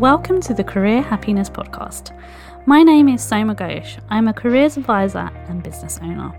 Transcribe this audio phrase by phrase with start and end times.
[0.00, 2.16] Welcome to the Career Happiness Podcast.
[2.66, 3.98] My name is Soma Ghosh.
[4.10, 6.32] I'm a careers advisor and business owner.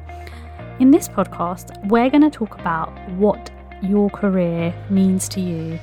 [0.79, 3.51] In this podcast, we're going to talk about what
[3.81, 5.77] your career means to you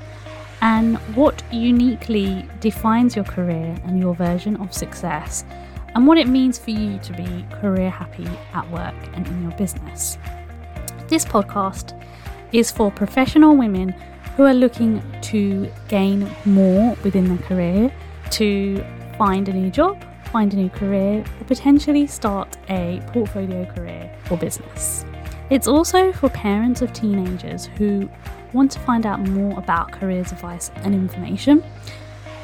[0.63, 5.45] and what uniquely defines your career and your version of success,
[5.95, 9.53] and what it means for you to be career happy at work and in your
[9.59, 10.17] business.
[11.09, 11.93] This podcast
[12.53, 13.95] is for professional women
[14.37, 17.93] who are looking to gain more within their career,
[18.31, 18.85] to
[19.17, 24.37] find a new job, find a new career, or potentially start a portfolio career or
[24.37, 25.05] business.
[25.49, 28.11] It's also for parents of teenagers who
[28.53, 31.65] want to find out more about careers advice and information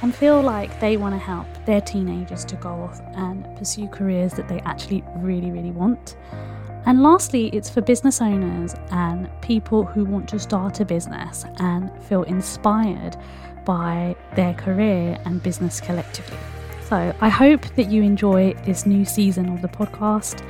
[0.02, 4.33] and feel like they want to help their teenagers to go off and pursue careers
[4.34, 6.16] that they actually really, really want.
[6.84, 11.91] And lastly, it's for business owners and people who want to start a business and
[12.05, 13.16] feel inspired
[13.64, 16.38] by their career and business collectively.
[16.88, 20.44] So I hope that you enjoy this new season of the podcast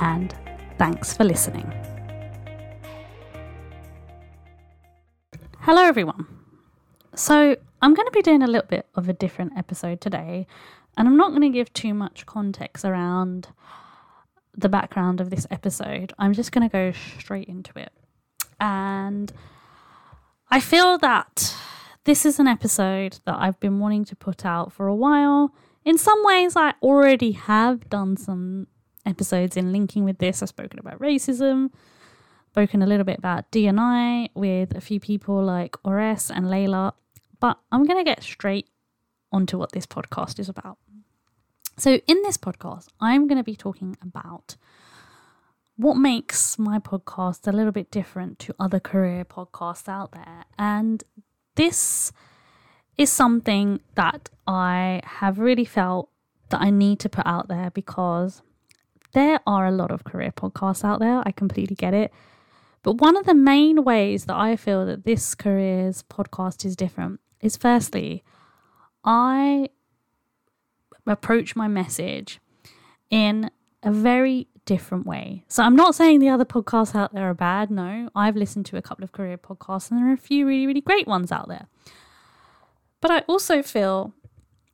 [0.00, 0.34] and
[0.78, 1.70] thanks for listening.
[5.60, 6.26] Hello, everyone.
[7.14, 10.46] So I'm going to be doing a little bit of a different episode today,
[10.96, 13.48] and I'm not going to give too much context around
[14.56, 17.92] the background of this episode, I'm just going to go straight into it.
[18.60, 19.32] And
[20.50, 21.56] I feel that
[22.04, 25.54] this is an episode that I've been wanting to put out for a while.
[25.84, 28.68] In some ways, I already have done some
[29.06, 30.42] episodes in linking with this.
[30.42, 31.70] I've spoken about racism,
[32.48, 36.92] spoken a little bit about D&I with a few people like Ores and Leyla,
[37.40, 38.68] but I'm going to get straight
[39.32, 40.78] onto what this podcast is about.
[41.76, 44.56] So, in this podcast, I'm going to be talking about
[45.76, 50.44] what makes my podcast a little bit different to other career podcasts out there.
[50.56, 51.02] And
[51.56, 52.12] this
[52.96, 56.10] is something that I have really felt
[56.50, 58.42] that I need to put out there because
[59.12, 61.22] there are a lot of career podcasts out there.
[61.26, 62.12] I completely get it.
[62.84, 67.18] But one of the main ways that I feel that this careers podcast is different
[67.40, 68.22] is firstly,
[69.04, 69.70] I
[71.12, 72.40] approach my message
[73.10, 73.50] in
[73.82, 75.44] a very different way.
[75.48, 77.70] So I'm not saying the other podcasts out there are bad.
[77.70, 80.66] No, I've listened to a couple of career podcasts and there are a few really,
[80.66, 81.66] really great ones out there.
[83.00, 84.14] But I also feel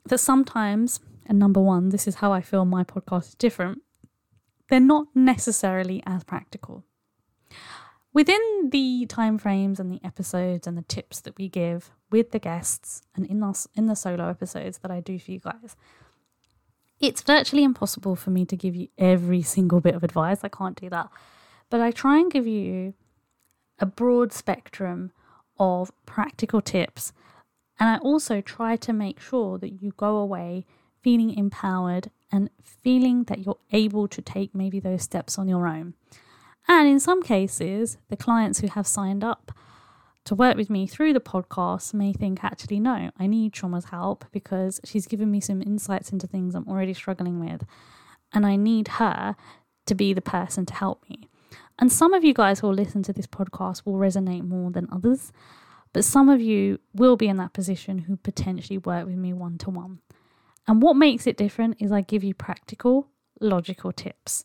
[0.07, 3.83] that sometimes, and number one, this is how I feel my podcast is different,
[4.69, 6.85] they're not necessarily as practical.
[8.13, 13.03] Within the timeframes and the episodes and the tips that we give with the guests
[13.15, 15.77] and in us in the solo episodes that I do for you guys,
[17.01, 20.41] it's virtually impossible for me to give you every single bit of advice.
[20.45, 21.09] I can't do that.
[21.71, 22.95] But I try and give you
[23.79, 25.13] a broad spectrum
[25.59, 27.13] of practical tips.
[27.79, 30.67] And I also try to make sure that you go away
[31.01, 35.95] feeling empowered and feeling that you're able to take maybe those steps on your own.
[36.69, 39.53] And in some cases, the clients who have signed up
[40.31, 44.25] to work with me through the podcast may think, actually, no, I need Soma's help
[44.31, 47.65] because she's given me some insights into things I'm already struggling with.
[48.33, 49.35] And I need her
[49.87, 51.29] to be the person to help me.
[51.81, 54.87] And some of you guys who will listen to this podcast will resonate more than
[54.93, 55.33] others.
[55.93, 59.59] But some of you will be in that position who potentially work with me one
[59.59, 59.99] to one.
[60.69, 63.09] And what makes it different is I give you practical,
[63.41, 64.45] logical tips.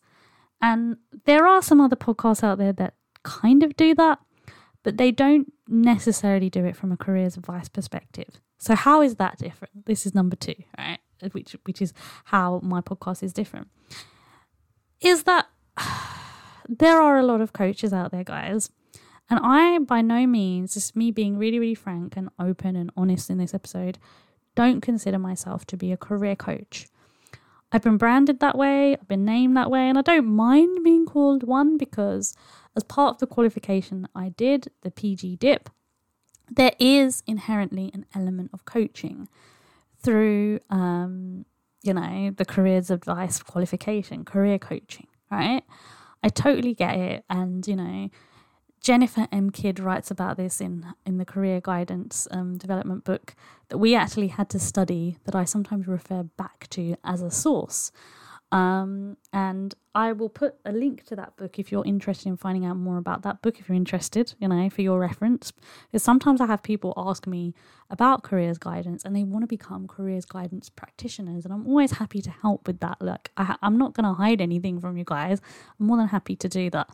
[0.59, 4.17] And there are some other podcasts out there that kind of do that,
[4.85, 8.39] but they don't necessarily do it from a careers advice perspective.
[8.59, 9.87] So how is that different?
[9.87, 10.99] This is number two, right?
[11.31, 11.91] Which which is
[12.25, 13.67] how my podcast is different.
[15.01, 15.47] Is that
[16.69, 18.69] there are a lot of coaches out there, guys.
[19.27, 23.31] And I, by no means, just me being really, really frank and open and honest
[23.31, 23.97] in this episode,
[24.53, 26.87] don't consider myself to be a career coach.
[27.75, 31.05] I've been branded that way, I've been named that way, and I don't mind being
[31.05, 32.33] called one because
[32.73, 35.69] as part of the qualification I did, the PG DIP,
[36.49, 39.27] there is inherently an element of coaching
[40.01, 41.45] through, um,
[41.83, 45.63] you know, the careers advice qualification, career coaching, right?
[46.23, 47.25] I totally get it.
[47.29, 48.09] And, you know,
[48.85, 49.49] Jennifer M.
[49.49, 53.33] Kidd writes about this in, in the career guidance um, development book
[53.69, 57.91] that we actually had to study that I sometimes refer back to as a source.
[58.51, 62.63] Um, and I will put a link to that book if you're interested in finding
[62.63, 65.51] out more about that book, if you're interested, you know, for your reference.
[65.91, 67.53] Because sometimes I have people ask me
[67.89, 71.43] about careers guidance and they want to become careers guidance practitioners.
[71.43, 73.01] And I'm always happy to help with that.
[73.01, 75.41] Look, I, I'm not going to hide anything from you guys.
[75.79, 76.89] I'm more than happy to do that.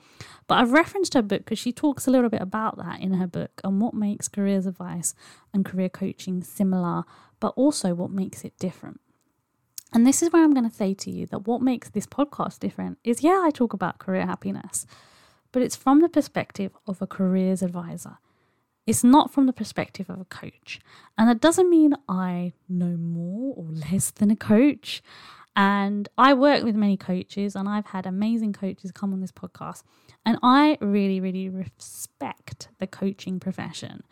[0.47, 3.27] But I've referenced her book because she talks a little bit about that in her
[3.27, 5.13] book and what makes careers advice
[5.53, 7.03] and career coaching similar,
[7.39, 9.01] but also what makes it different.
[9.93, 12.59] And this is where I'm going to say to you that what makes this podcast
[12.59, 14.85] different is yeah, I talk about career happiness,
[15.51, 18.17] but it's from the perspective of a careers advisor.
[18.87, 20.79] It's not from the perspective of a coach.
[21.17, 25.03] And that doesn't mean I know more or less than a coach.
[25.55, 29.83] And I work with many coaches, and I've had amazing coaches come on this podcast.
[30.25, 34.03] And I really, really respect the coaching profession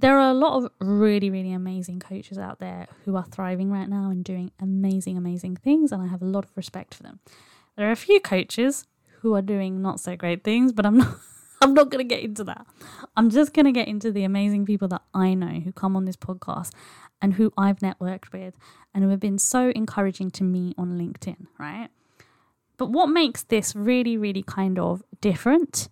[0.00, 3.88] there are a lot of really, really amazing coaches out there who are thriving right
[3.88, 7.20] now and doing amazing, amazing things, and I have a lot of respect for them.
[7.76, 8.86] There are a few coaches
[9.20, 11.16] who are doing not so great things, but I'm not.
[11.62, 12.66] I'm not going to get into that.
[13.18, 16.06] I'm just going to get into the amazing people that I know who come on
[16.06, 16.70] this podcast
[17.20, 18.54] and who I've networked with
[18.94, 21.90] and who have been so encouraging to me on LinkedIn, right?
[22.78, 25.90] But what makes this really, really kind of different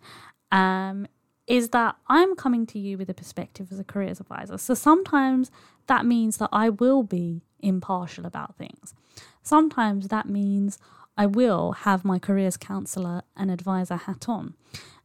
[0.50, 1.06] um,
[1.48, 4.58] is that I'm coming to you with a perspective as a careers advisor.
[4.58, 5.50] So sometimes
[5.86, 8.94] that means that I will be impartial about things.
[9.42, 10.78] Sometimes that means
[11.16, 14.54] I will have my careers counselor and advisor hat on.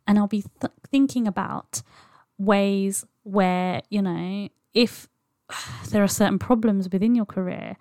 [0.05, 1.81] And I'll be th- thinking about
[2.37, 5.07] ways where, you know, if
[5.89, 7.77] there are certain problems within your career,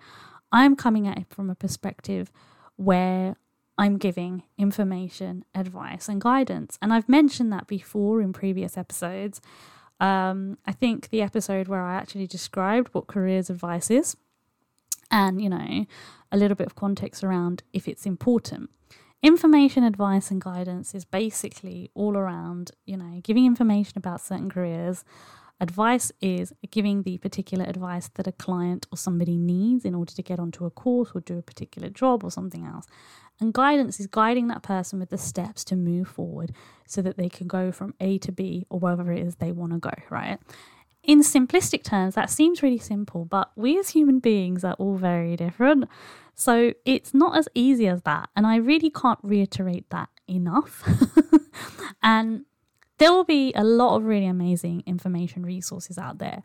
[0.53, 2.31] I'm coming at it from a perspective
[2.77, 3.35] where
[3.77, 6.77] I'm giving information, advice, and guidance.
[6.81, 9.41] And I've mentioned that before in previous episodes.
[9.99, 14.15] Um, I think the episode where I actually described what careers advice is
[15.09, 15.85] and, you know,
[16.31, 18.69] a little bit of context around if it's important.
[19.21, 25.05] Information, advice, and guidance is basically all around, you know, giving information about certain careers.
[25.63, 30.21] Advice is giving the particular advice that a client or somebody needs in order to
[30.21, 32.85] get onto a course or do a particular job or something else.
[33.39, 36.51] And guidance is guiding that person with the steps to move forward
[36.85, 39.71] so that they can go from A to B or wherever it is they want
[39.71, 40.37] to go, right?
[41.01, 45.37] In simplistic terms, that seems really simple, but we as human beings are all very
[45.37, 45.85] different.
[46.35, 48.29] So it's not as easy as that.
[48.35, 50.83] And I really can't reiterate that enough.
[52.03, 52.43] and
[52.97, 56.43] there will be a lot of really amazing information resources out there.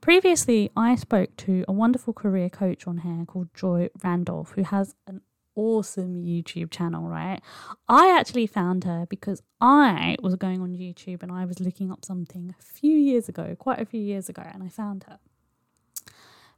[0.00, 4.94] Previously, I spoke to a wonderful career coach on here called Joy Randolph, who has
[5.06, 5.20] an
[5.54, 7.40] awesome YouTube channel, right?
[7.88, 12.04] I actually found her because I was going on YouTube and I was looking up
[12.04, 15.18] something a few years ago, quite a few years ago, and I found her.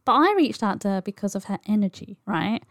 [0.05, 2.63] But I reached out to her because of her energy, right?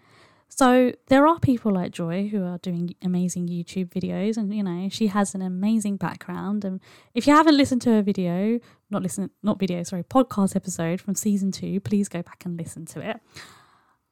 [0.55, 4.87] So there are people like Joy who are doing amazing YouTube videos, and you know
[4.87, 6.63] she has an amazing background.
[6.63, 6.79] And
[7.15, 8.59] if you haven't listened to her video,
[8.91, 12.85] not listen, not video, sorry, podcast episode from season two, please go back and listen
[12.87, 13.19] to it.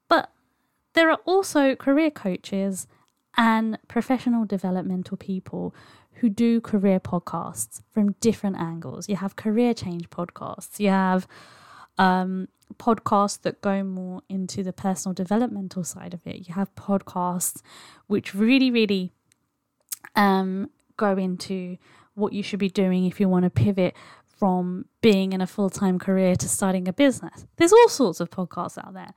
[0.07, 0.31] But
[0.93, 2.87] there are also career coaches
[3.37, 5.75] and professional developmental people
[6.13, 9.07] who do career podcasts from different angles.
[9.07, 11.27] You have career change podcasts, you have
[11.99, 12.47] um,
[12.77, 17.62] podcasts that go more into the personal developmental side of it, you have podcasts
[18.07, 19.12] which really, really
[20.15, 21.77] um, go into
[22.15, 23.95] what you should be doing if you want to pivot
[24.25, 27.45] from being in a full time career to starting a business.
[27.57, 29.13] There's all sorts of podcasts out there.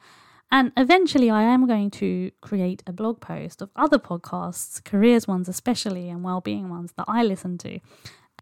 [0.51, 5.49] And eventually, I am going to create a blog post of other podcasts, careers ones
[5.49, 7.81] especially, and well-being ones that I listen to.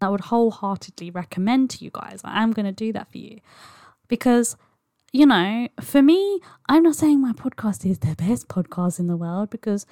[0.01, 2.21] I would wholeheartedly recommend to you guys.
[2.23, 3.39] I am going to do that for you
[4.07, 4.57] because,
[5.13, 9.15] you know, for me, I'm not saying my podcast is the best podcast in the
[9.15, 9.85] world because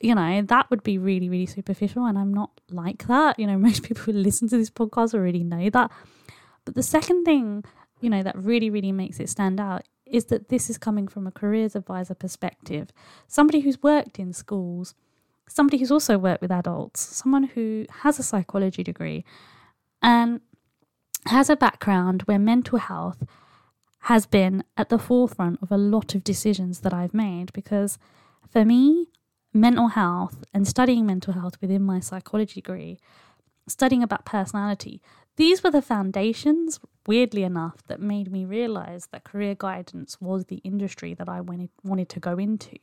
[0.00, 2.06] you know, that would be really, really superficial.
[2.06, 3.38] And I'm not like that.
[3.38, 5.90] You know, most people who listen to this podcast already know that.
[6.64, 7.64] But the second thing,
[8.00, 11.26] you know, that really, really makes it stand out is that this is coming from
[11.26, 12.88] a careers advisor perspective.
[13.28, 14.94] Somebody who's worked in schools,
[15.48, 19.24] somebody who's also worked with adults, someone who has a psychology degree
[20.02, 20.40] and
[21.26, 23.22] has a background where mental health
[24.04, 27.98] has been at the forefront of a lot of decisions that I've made because
[28.48, 29.06] for me,
[29.52, 32.98] mental health and studying mental health within my psychology degree,
[33.68, 35.02] studying about personality,
[35.36, 40.56] these were the foundations, weirdly enough, that made me realize that career guidance was the
[40.56, 42.78] industry that I wanted, wanted to go into.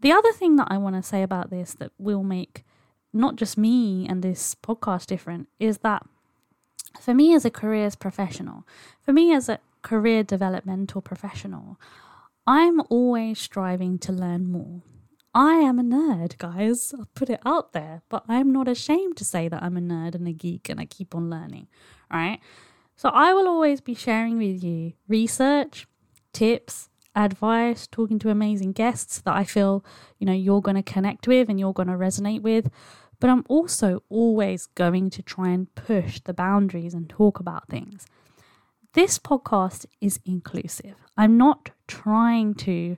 [0.00, 2.64] The other thing that I want to say about this that will make
[3.12, 6.04] not just me and this podcast different is that
[7.00, 8.66] for me as a careers professional,
[9.00, 11.78] for me as a career developmental professional,
[12.44, 14.82] I'm always striving to learn more.
[15.32, 16.92] I am a nerd, guys.
[16.96, 20.16] I'll put it out there, but I'm not ashamed to say that I'm a nerd
[20.16, 21.68] and a geek and I keep on learning,
[22.12, 22.40] right?
[22.96, 25.86] So I will always be sharing with you research,
[26.32, 29.84] tips, advice, talking to amazing guests that I feel,
[30.18, 32.70] you know, you're going to connect with and you're going to resonate with.
[33.20, 38.06] But I'm also always going to try and push the boundaries and talk about things.
[38.94, 40.94] This podcast is inclusive.
[41.16, 42.96] I'm not trying to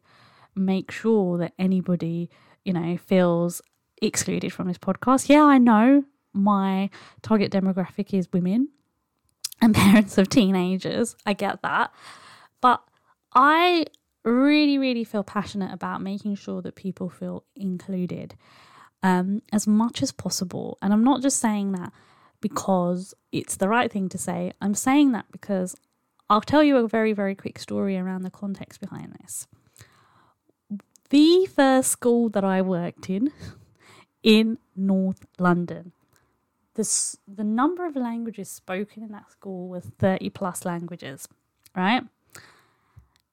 [0.55, 2.29] make sure that anybody,
[2.67, 3.63] you know, feels
[4.03, 5.31] excluded from this podcast.
[5.31, 6.91] Yeah, I know my
[7.23, 8.69] target demographic is women
[9.63, 11.17] and parents of teenagers.
[11.25, 11.95] I get that.
[12.61, 12.83] But
[13.35, 13.87] I
[14.23, 18.35] really, really feel passionate about making sure that people feel included
[19.03, 20.77] um, as much as possible.
[20.83, 21.91] And I'm not just saying that
[22.43, 25.75] because it's the right thing to say, I'm saying that because
[26.29, 29.47] I'll tell you a very, very quick story around the context behind this.
[31.11, 33.33] The first school that I worked in,
[34.23, 35.93] in North London,
[36.75, 41.29] the, the number of languages spoken in that school was 30 plus languages,
[41.77, 42.03] right?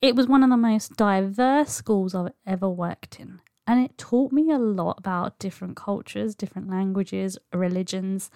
[0.01, 3.41] It was one of the most diverse schools I've ever worked in.
[3.65, 8.29] And it taught me a lot about different cultures, different languages, religions.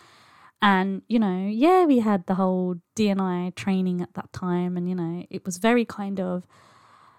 [0.62, 4.76] And, you know, yeah, we had the whole DNI training at that time.
[4.76, 6.48] And, you know, it was very kind of,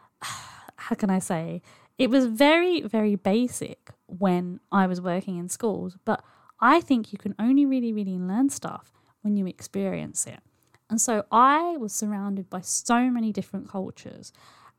[0.23, 1.63] how can I say,
[1.99, 5.97] it was very, very basic when I was working in schools.
[6.05, 6.25] But
[6.61, 8.93] I think you can only really, really learn stuff
[9.23, 10.41] when you experience it.
[10.91, 14.33] And so I was surrounded by so many different cultures.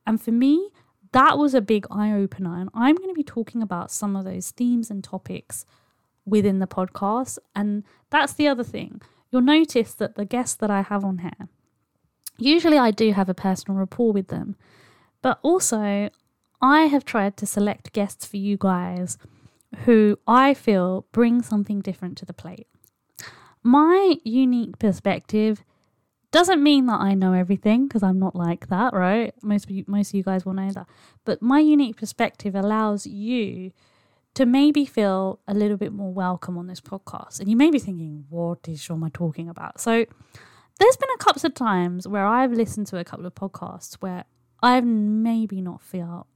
[0.06, 0.70] And for me,
[1.12, 2.60] that was a big eye opener.
[2.60, 5.66] And I'm going to be talking about some of those themes and topics
[6.30, 7.38] within the podcast.
[7.56, 9.02] And that's the other thing.
[9.32, 11.48] You'll notice that the guests that I have on here,
[12.38, 14.56] usually I do have a personal rapport with them.
[15.22, 16.10] But also,
[16.62, 19.18] I have tried to select guests for you guys
[19.86, 22.68] who I feel bring something different to the plate.
[23.62, 25.64] My unique perspective
[26.32, 29.34] doesn't mean that I know everything because I'm not like that, right?
[29.42, 30.88] Most of you, most of you guys will know that.
[31.26, 33.72] But my unique perspective allows you
[34.36, 37.40] to maybe feel a little bit more welcome on this podcast.
[37.40, 39.82] And you may be thinking, what is Shoma talking about?
[39.82, 40.06] So
[40.80, 44.26] there's been a couple of times where I've listened to a couple of podcasts where
[44.62, 46.28] I've maybe not felt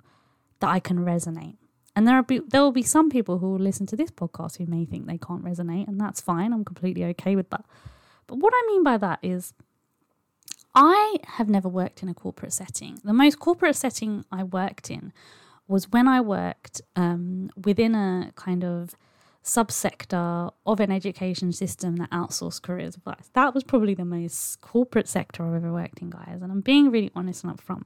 [0.59, 1.57] that I can resonate.
[1.95, 4.65] And there are there will be some people who will listen to this podcast who
[4.65, 6.51] may think they can't resonate, and that's fine.
[6.51, 7.65] I'm completely okay with that.
[8.25, 9.53] But what I mean by that is
[10.73, 12.99] I have never worked in a corporate setting.
[13.03, 15.13] The most corporate setting I worked in
[15.67, 18.95] was when I worked um, within a kind of
[19.43, 23.29] subsector of an education system that outsourced careers advice.
[23.33, 26.41] That was probably the most corporate sector I've ever worked in, guys.
[26.41, 27.83] And I'm being really honest and upfront.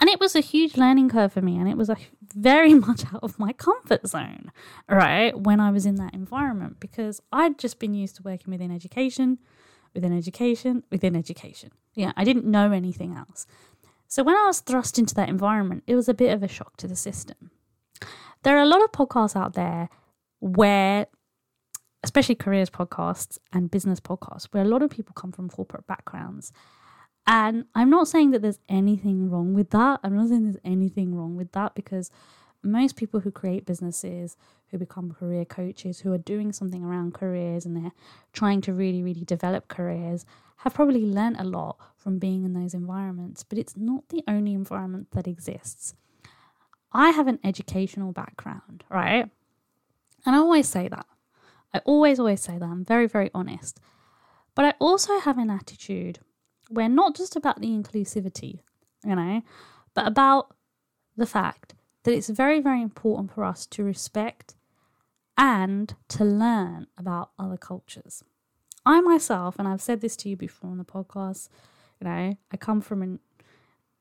[0.00, 1.96] And it was a huge learning curve for me, and it was a
[2.34, 4.52] very much out of my comfort zone,
[4.88, 5.38] right?
[5.38, 9.38] When I was in that environment, because I'd just been used to working within education,
[9.94, 11.72] within education, within education.
[11.94, 13.46] Yeah, I didn't know anything else.
[14.08, 16.76] So when I was thrust into that environment, it was a bit of a shock
[16.78, 17.50] to the system.
[18.42, 19.90] There are a lot of podcasts out there
[20.40, 21.06] where,
[22.02, 26.52] especially careers podcasts and business podcasts, where a lot of people come from corporate backgrounds.
[27.26, 30.00] And I'm not saying that there's anything wrong with that.
[30.02, 32.10] I'm not saying there's anything wrong with that because
[32.62, 34.38] most people who create businesses,
[34.70, 37.92] who become career coaches, who are doing something around careers and they're
[38.32, 40.24] trying to really, really develop careers,
[40.58, 43.42] have probably learnt a lot from being in those environments.
[43.42, 45.94] But it's not the only environment that exists.
[46.92, 49.28] I have an educational background, right?
[50.24, 51.06] And I always say that.
[51.72, 52.64] I always, always say that.
[52.64, 53.78] I'm very, very honest.
[54.54, 56.20] But I also have an attitude
[56.70, 58.60] where not just about the inclusivity,
[59.04, 59.42] you know,
[59.94, 60.54] but about
[61.16, 64.56] the fact that it's very, very important for us to respect
[65.36, 68.24] and to learn about other cultures.
[68.88, 71.50] I myself, and I've said this to you before on the podcast,
[72.00, 73.20] you know, I come from an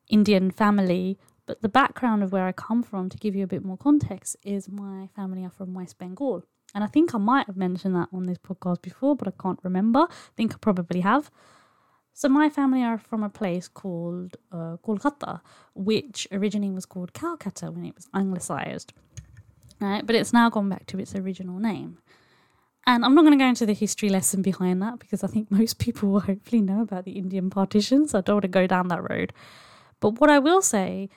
[0.07, 3.65] Indian family, but the background of where I come from, to give you a bit
[3.65, 6.45] more context, is my family are from West Bengal.
[6.73, 9.59] And I think I might have mentioned that on this podcast before, but I can't
[9.61, 10.07] remember.
[10.09, 11.31] I think I probably have.
[12.13, 15.41] So my family are from a place called uh, Kolkata,
[15.75, 18.93] which originally was called Calcutta when it was anglicized,
[19.81, 20.05] right?
[20.05, 21.97] But it's now gone back to its original name.
[22.87, 25.51] And I'm not going to go into the history lesson behind that because I think
[25.61, 28.65] most people will hopefully know about the Indian partition, so I don't want to go
[28.65, 29.33] down that road.
[29.99, 31.09] But what I will say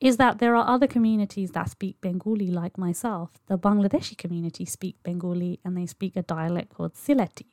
[0.00, 3.32] is that there are other communities that speak Bengali like myself.
[3.48, 7.46] The Bangladeshi community speak Bengali and they speak a dialect called Sylheti,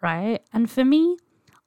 [0.00, 0.40] right?
[0.54, 1.18] And for me,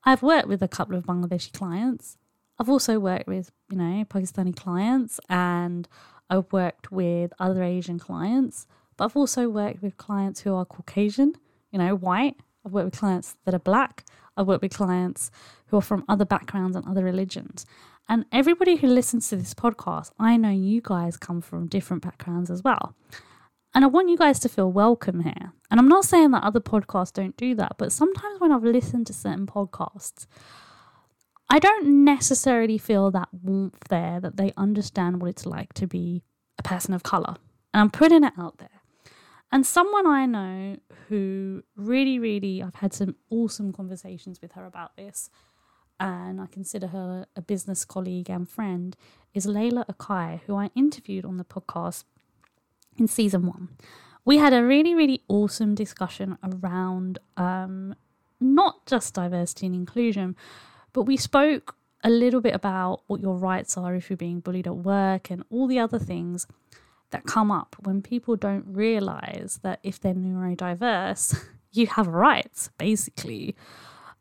[0.04, 2.18] I've worked with a couple of Bangladeshi clients.
[2.58, 5.88] I've also worked with, you know, Pakistani clients and
[6.28, 8.66] I've worked with other Asian clients,
[9.00, 11.34] but I've also worked with clients who are Caucasian,
[11.72, 12.36] you know, white.
[12.66, 14.04] I've worked with clients that are black.
[14.36, 15.32] I've worked with clients
[15.68, 17.66] who are from other backgrounds and other religions.
[18.10, 22.52] And everybody who listens to this podcast, I know you guys come from different backgrounds
[22.52, 22.94] as well.
[23.74, 25.54] And I want you guys to feel welcome here.
[25.72, 29.08] And I'm not saying that other podcasts don't do that, but sometimes when I've listened
[29.08, 30.26] to certain podcasts,
[31.50, 36.22] I don't necessarily feel that warmth there that they understand what it's like to be
[36.58, 37.38] a person of color.
[37.74, 38.79] And I'm putting it out there.
[39.52, 40.78] And someone I know
[41.08, 45.30] who really, really, I've had some awesome conversations with her about this,
[46.00, 48.96] and I consider her a business colleague and friend,
[49.34, 52.04] is Leyla Okhai, who I interviewed on the podcast
[52.98, 53.70] in season one.
[54.24, 57.96] We had a really, really awesome discussion around um,
[58.40, 60.36] not just diversity and inclusion,
[60.94, 64.68] but we spoke a little bit about what your rights are if you're being bullied
[64.68, 66.48] at work and all the other things
[67.12, 73.56] that come up when people don't realize that if they're neurodiverse, you have rights, basically.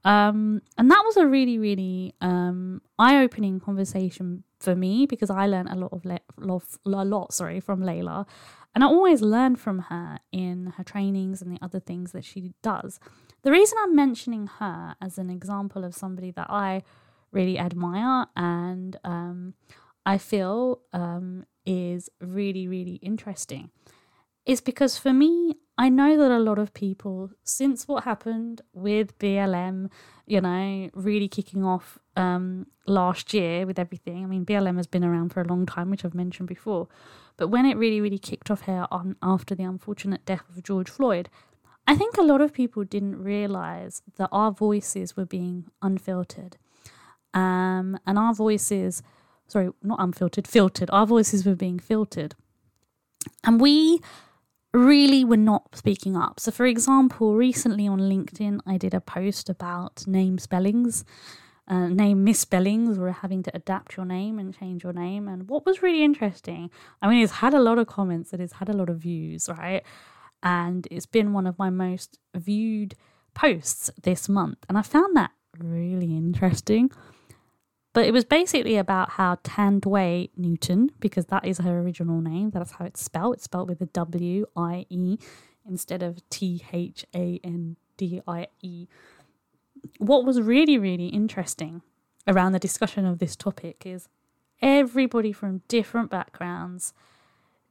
[0.05, 5.69] Um, and that was a really, really um, eye-opening conversation for me because I learned
[5.69, 8.27] a lot of le- a lot, sorry, from Leyla,
[8.75, 12.53] and I always learn from her in her trainings and the other things that she
[12.63, 13.01] does.
[13.43, 16.83] The reason I'm mentioning her as an example of somebody that I
[17.33, 19.55] really admire and um,
[20.09, 23.71] I feel um, is really, really interesting
[24.49, 29.17] is because for me, I know that a lot of people, since what happened with
[29.19, 29.91] BLM,
[30.27, 34.25] you know, really kicking off um, last year with everything.
[34.25, 36.89] I mean, BLM has been around for a long time, which I've mentioned before.
[37.37, 40.89] But when it really, really kicked off here on after the unfortunate death of George
[40.89, 41.29] Floyd,
[41.87, 46.57] I think a lot of people didn't realize that our voices were being unfiltered.
[47.35, 49.03] Um, and our voices,
[49.49, 52.35] sorry, not unfiltered, filtered, our voices were being filtered.
[53.45, 54.01] And we
[54.73, 56.39] really were not speaking up.
[56.39, 61.05] So, for example, recently on LinkedIn, I did a post about name spellings,
[61.67, 65.27] uh, name misspellings, or having to adapt your name and change your name.
[65.27, 68.53] And what was really interesting, I mean, it's had a lot of comments, it has
[68.53, 69.83] had a lot of views, right?
[70.43, 72.95] And it's been one of my most viewed
[73.35, 74.59] posts this month.
[74.69, 76.91] And I found that really interesting.
[77.95, 82.73] But it was basically about how Thandiwe Newton, because that is her original name, that's
[82.73, 83.35] how it's spelled.
[83.35, 85.19] It's spelled with a W I E
[85.67, 88.87] instead of T H A N D I E.
[89.99, 91.83] What was really, really interesting
[92.27, 94.09] around the discussion of this topic is
[94.61, 96.93] everybody from different backgrounds,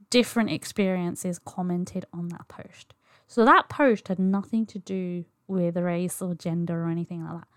[0.10, 2.94] different experiences commented on that post.
[3.28, 7.48] So that post had nothing to do with race or gender or anything like that.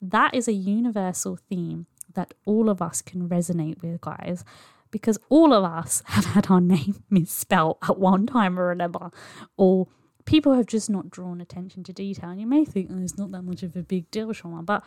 [0.00, 4.44] That is a universal theme that all of us can resonate with, guys,
[4.90, 9.10] because all of us have had our name misspelled at one time or another,
[9.56, 9.86] or
[10.24, 12.30] people have just not drawn attention to detail.
[12.30, 14.84] And you may think oh, it's not that much of a big deal, Shoma, but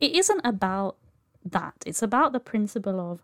[0.00, 0.96] it isn't about
[1.44, 1.74] that.
[1.86, 3.22] It's about the principle of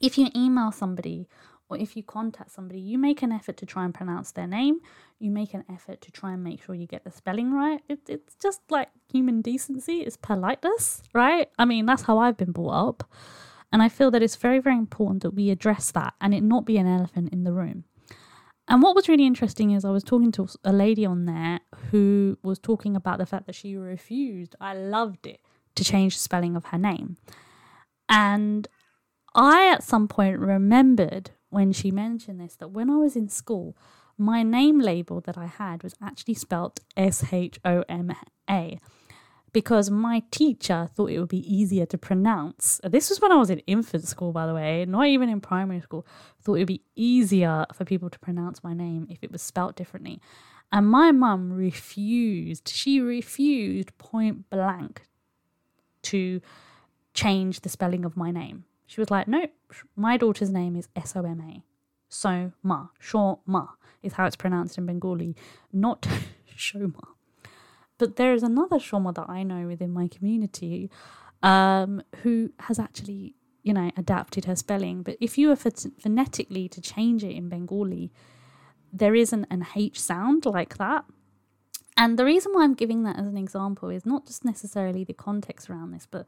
[0.00, 1.28] if you email somebody
[1.70, 4.80] or if you contact somebody, you make an effort to try and pronounce their name.
[5.20, 7.80] You make an effort to try and make sure you get the spelling right.
[7.88, 11.48] It, it's just like human decency, it's politeness, right?
[11.58, 13.10] I mean, that's how I've been brought up.
[13.72, 16.64] And I feel that it's very, very important that we address that and it not
[16.64, 17.84] be an elephant in the room.
[18.66, 22.36] And what was really interesting is I was talking to a lady on there who
[22.42, 25.40] was talking about the fact that she refused, I loved it,
[25.76, 27.16] to change the spelling of her name.
[28.08, 28.66] And
[29.34, 33.76] I, at some point, remembered when she mentioned this that when I was in school,
[34.16, 38.12] my name label that I had was actually spelt S H O M
[38.48, 38.78] A
[39.52, 42.80] because my teacher thought it would be easier to pronounce.
[42.84, 45.80] This was when I was in infant school, by the way, not even in primary
[45.80, 46.06] school.
[46.40, 49.76] Thought it would be easier for people to pronounce my name if it was spelt
[49.76, 50.20] differently.
[50.72, 55.02] And my mum refused, she refused point blank
[56.02, 56.40] to
[57.12, 58.64] change the spelling of my name.
[58.90, 59.46] She was like, no,
[59.94, 61.62] my daughter's name is S O M A.
[62.08, 63.36] So Ma, Shaw
[64.02, 65.36] is how it's pronounced in Bengali,
[65.72, 66.08] not
[66.58, 67.06] Shoma.
[67.98, 70.90] But there is another Shoma that I know within my community
[71.40, 75.04] um, who has actually, you know, adapted her spelling.
[75.04, 78.10] But if you were phonetically to change it in Bengali,
[78.92, 81.04] there isn't an H sound like that.
[81.96, 85.14] And the reason why I'm giving that as an example is not just necessarily the
[85.14, 86.26] context around this, but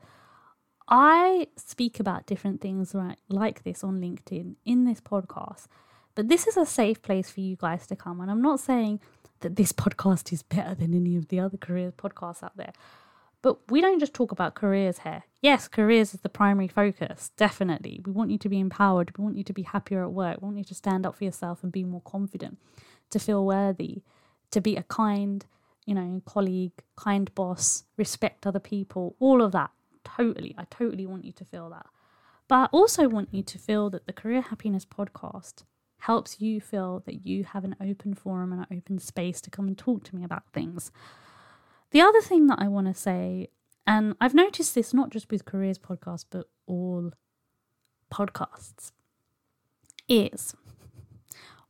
[0.88, 5.66] I speak about different things right like this on LinkedIn in this podcast,
[6.14, 8.20] but this is a safe place for you guys to come.
[8.20, 9.00] And I'm not saying
[9.40, 12.72] that this podcast is better than any of the other careers podcasts out there.
[13.42, 15.24] But we don't just talk about careers here.
[15.40, 18.00] yes, careers is the primary focus, definitely.
[18.06, 19.18] We want you to be empowered.
[19.18, 20.40] We want you to be happier at work.
[20.40, 22.58] We want you to stand up for yourself and be more confident,
[23.10, 24.02] to feel worthy,
[24.52, 25.44] to be a kind,
[25.86, 29.72] you know, colleague, kind boss, respect other people, all of that.
[30.04, 30.54] Totally.
[30.58, 31.86] I totally want you to feel that.
[32.48, 35.64] But I also want you to feel that the Career Happiness podcast
[36.00, 39.68] helps you feel that you have an open forum and an open space to come
[39.68, 40.90] and talk to me about things.
[41.92, 43.48] The other thing that I want to say,
[43.86, 47.12] and I've noticed this not just with Careers Podcast, but all
[48.12, 48.90] podcasts,
[50.08, 50.54] is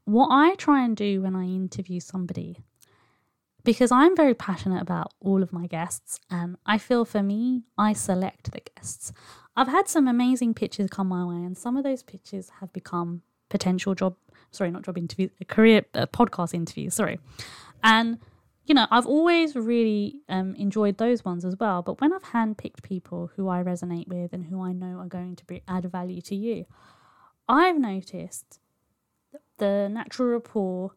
[0.05, 2.59] what I try and do when I interview somebody
[3.65, 7.93] because I'm very passionate about all of my guests, and I feel for me, I
[7.93, 9.13] select the guests.
[9.57, 13.23] I've had some amazing pitches come my way, and some of those pitches have become
[13.49, 14.17] potential job,
[14.51, 17.21] sorry, not job interviews, career uh, podcast interviews, sorry.
[17.85, 18.19] And,
[18.65, 21.83] you know, I've always really um, enjoyed those ones as well.
[21.83, 25.37] But when I've handpicked people who I resonate with and who I know are going
[25.37, 26.65] to be, add value to you,
[27.49, 28.59] I've noticed
[29.59, 30.93] the natural rapport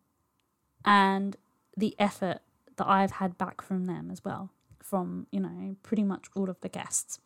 [0.86, 1.36] and
[1.76, 2.40] the effort
[2.78, 6.60] that I've had back from them as well, from, you know, pretty much all of
[6.62, 7.20] the guests.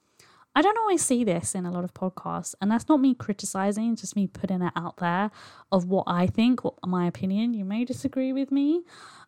[0.55, 3.95] I don't always see this in a lot of podcasts, and that's not me criticizing,
[3.95, 5.29] just me putting it out there
[5.71, 7.53] of what I think, what my opinion.
[7.53, 8.81] You may disagree with me,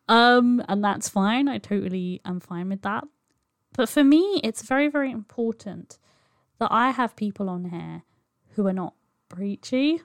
[0.08, 1.48] um, and that's fine.
[1.48, 3.04] I totally am fine with that.
[3.74, 6.00] But for me, it's very, very important
[6.60, 8.04] that I have people on here
[8.56, 8.96] who are not
[9.30, 10.02] preachy,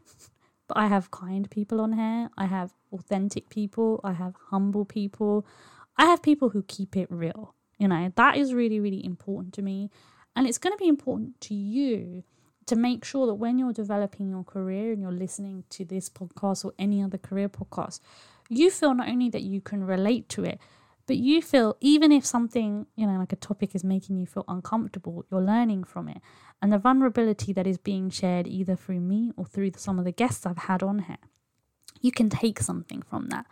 [0.68, 2.31] but I have kind people on here.
[2.37, 4.00] I have authentic people.
[4.05, 5.46] I have humble people.
[5.98, 7.54] I have people who keep it real.
[7.78, 9.90] You know, that is really, really important to me.
[10.35, 12.24] And it's going to be important to you
[12.66, 16.64] to make sure that when you're developing your career and you're listening to this podcast
[16.64, 18.00] or any other career podcast,
[18.48, 20.61] you feel not only that you can relate to it,
[21.06, 24.44] but you feel even if something, you know, like a topic is making you feel
[24.48, 26.18] uncomfortable, you're learning from it.
[26.61, 30.12] And the vulnerability that is being shared either through me or through some of the
[30.12, 31.18] guests I've had on here,
[32.00, 33.46] you can take something from that.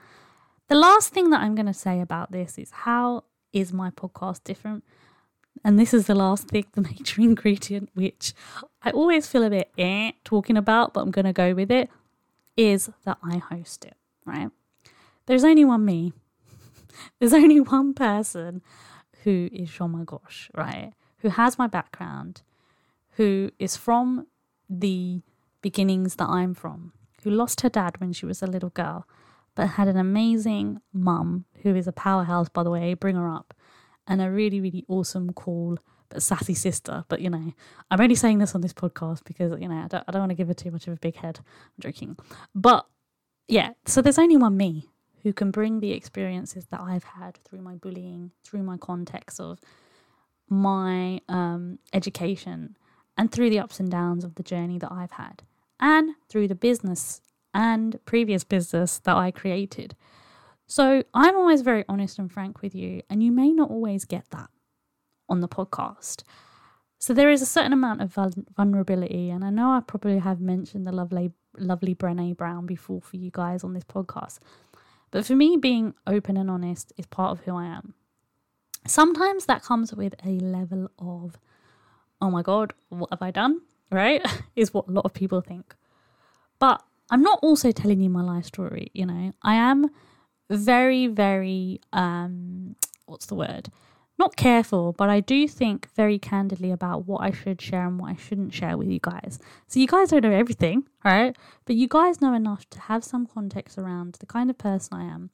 [0.68, 4.44] The last thing that I'm going to say about this is how is my podcast
[4.44, 4.82] different?
[5.62, 8.32] And this is the last thing, the major ingredient, which
[8.82, 11.90] I always feel a bit eh talking about, but I'm going to go with it,
[12.56, 14.50] is that I host it, right?
[15.26, 16.12] There's only one me.
[17.18, 18.62] There's only one person
[19.22, 20.92] who is Shoma Ghosh, right?
[21.18, 22.42] Who has my background,
[23.16, 24.26] who is from
[24.68, 25.20] the
[25.60, 29.06] beginnings that I'm from, who lost her dad when she was a little girl,
[29.54, 33.54] but had an amazing mum who is a powerhouse, by the way, bring her up,
[34.06, 37.04] and a really, really awesome, cool, but sassy sister.
[37.08, 37.52] But you know,
[37.90, 40.30] I'm only saying this on this podcast because you know I don't, I don't want
[40.30, 41.40] to give her too much of a big head.
[41.42, 42.16] I'm joking,
[42.54, 42.86] but
[43.48, 43.70] yeah.
[43.86, 44.88] So there's only one me
[45.22, 49.58] who can bring the experiences that I've had through my bullying, through my context of
[50.48, 52.76] my um, education,
[53.16, 55.42] and through the ups and downs of the journey that I've had,
[55.80, 57.22] and through the business
[57.54, 59.96] and previous business that I created.
[60.66, 64.24] So I'm always very honest and frank with you, and you may not always get
[64.30, 64.50] that
[65.28, 66.22] on the podcast.
[66.98, 68.18] So there is a certain amount of
[68.56, 73.16] vulnerability, and I know I probably have mentioned the lovely, lovely Brené Brown before for
[73.16, 74.38] you guys on this podcast,
[75.10, 77.94] but for me, being open and honest is part of who I am.
[78.86, 81.38] Sometimes that comes with a level of,
[82.20, 83.60] oh my god, what have I done?
[83.92, 85.76] Right, is what a lot of people think.
[86.58, 89.32] But I'm not also telling you my life story, you know.
[89.42, 89.90] I am
[90.50, 93.70] very, very um what's the word?
[94.16, 98.10] Not careful, but I do think very candidly about what I should share and what
[98.10, 99.40] I shouldn't share with you guys.
[99.66, 101.36] So you guys don't know everything, right?
[101.64, 105.04] But you guys know enough to have some context around the kind of person I
[105.04, 105.30] am.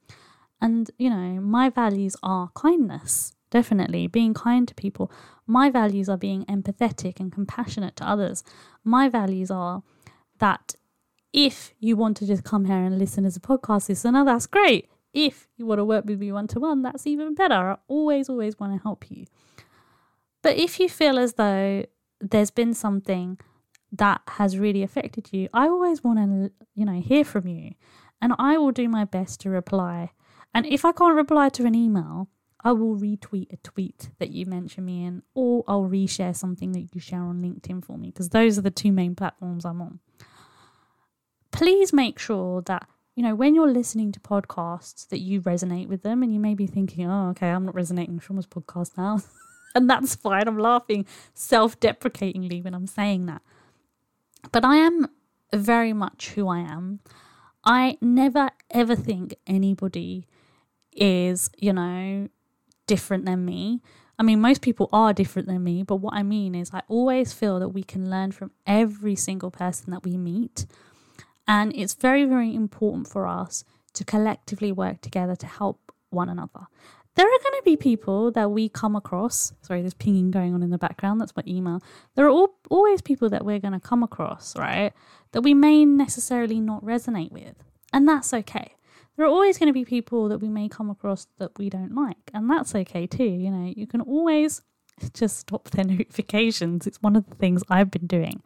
[0.63, 5.13] And, you know, my values are kindness, definitely, being kind to people.
[5.47, 8.43] My values are being empathetic and compassionate to others.
[8.83, 9.83] My values are
[10.39, 10.75] that
[11.33, 14.89] if you want to just come here and listen as a podcast listener, that's great.
[15.13, 17.55] If you want to work with me one to one, that's even better.
[17.55, 19.27] I always, always want to help you.
[20.43, 21.85] But if you feel as though
[22.21, 23.39] there's been something
[23.93, 27.73] that has really affected you, I always want to, you know, hear from you.
[28.23, 30.13] And I will do my best to reply.
[30.55, 32.29] And if I can't reply to an email,
[32.63, 36.95] I will retweet a tweet that you mention me in, or I'll reshare something that
[36.95, 40.01] you share on LinkedIn for me, because those are the two main platforms I'm on
[41.61, 46.03] please make sure that you know when you're listening to podcasts that you resonate with
[46.03, 49.21] them and you may be thinking oh okay i'm not resonating with Shoma's podcast now.
[49.73, 50.49] And that's fine.
[50.49, 53.43] I'm laughing self-deprecatingly when i'm saying that.
[54.51, 55.07] But i am
[55.53, 57.01] very much who i am.
[57.63, 60.27] I never ever think anybody
[60.93, 62.29] is you know
[62.87, 63.83] different than me.
[64.19, 67.33] I mean, most people are different than me, but what I mean is, I always
[67.33, 70.67] feel that we can learn from every single person that we meet.
[71.51, 76.69] And it's very, very important for us to collectively work together to help one another.
[77.17, 79.53] There are going to be people that we come across.
[79.61, 81.21] Sorry, there's pinging going on in the background.
[81.21, 81.83] That's my email.
[82.15, 84.93] There are all, always people that we're going to come across, right?
[85.33, 87.57] That we may necessarily not resonate with.
[87.93, 88.77] And that's okay.
[89.17, 91.97] There are always going to be people that we may come across that we don't
[91.97, 92.31] like.
[92.33, 93.25] And that's okay too.
[93.25, 94.63] You know, you can always
[95.15, 96.87] just stop their notifications.
[96.87, 98.41] It's one of the things I've been doing.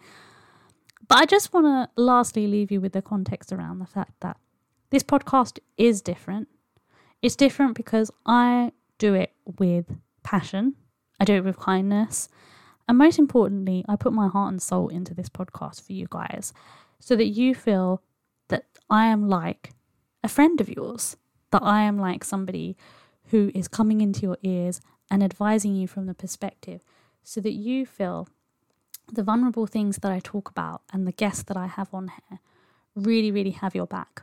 [1.07, 4.39] But I just want to lastly leave you with the context around the fact that
[4.91, 6.49] this podcast is different.
[7.21, 9.87] It's different because I do it with
[10.23, 10.75] passion,
[11.21, 12.29] I do it with kindness.
[12.89, 16.53] And most importantly, I put my heart and soul into this podcast for you guys
[17.01, 18.03] so that you feel
[18.49, 19.73] that I am like
[20.23, 21.17] a friend of yours,
[21.51, 22.77] that I am like somebody
[23.31, 26.83] who is coming into your ears and advising you from the perspective
[27.23, 28.29] so that you feel
[29.13, 32.39] the vulnerable things that I talk about and the guests that I have on here
[32.95, 34.23] really, really have your back.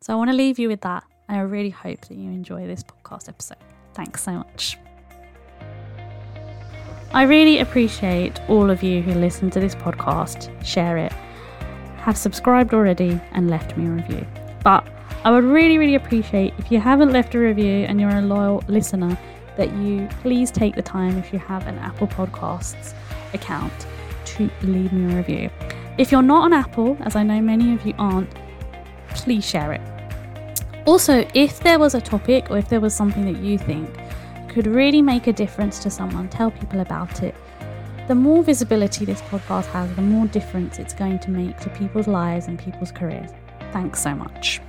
[0.00, 1.04] So I want to leave you with that.
[1.28, 3.58] And I really hope that you enjoy this podcast episode.
[3.94, 4.78] Thanks so much.
[7.12, 11.12] I really appreciate all of you who listen to this podcast, share it,
[11.96, 14.26] have subscribed already, and left me a review.
[14.62, 14.86] But
[15.24, 18.62] I would really, really appreciate if you haven't left a review and you're a loyal
[18.68, 19.18] listener,
[19.56, 22.94] that you please take the time if you have an Apple Podcasts
[23.34, 23.86] account
[24.38, 25.50] to leave me a review.
[25.98, 28.30] If you're not on Apple, as I know many of you aren't,
[29.10, 29.80] please share it.
[30.86, 33.90] Also, if there was a topic or if there was something that you think
[34.48, 37.34] could really make a difference to someone, tell people about it.
[38.06, 42.06] The more visibility this podcast has, the more difference it's going to make to people's
[42.06, 43.30] lives and people's careers.
[43.72, 44.62] Thanks so much.